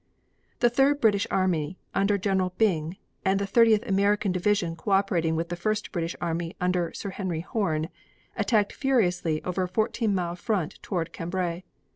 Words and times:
The 0.61 0.69
Third 0.71 0.99
British 0.99 1.27
army 1.29 1.77
under 1.93 2.17
General 2.17 2.53
Byng 2.57 2.97
and 3.23 3.39
the 3.39 3.45
Thirtieth 3.45 3.83
American 3.87 4.31
division 4.31 4.75
co 4.75 4.89
operating 4.89 5.35
with 5.35 5.49
the 5.49 5.55
First 5.55 5.91
British 5.91 6.15
army 6.19 6.55
under 6.59 6.91
Sir 6.91 7.11
Henry 7.11 7.41
Horne, 7.41 7.87
attacked 8.35 8.73
furiously 8.73 9.43
over 9.43 9.61
a 9.61 9.67
fourteen 9.67 10.15
mile 10.15 10.35
front 10.35 10.81
toward 10.81 11.13
Cambrai. 11.13 11.61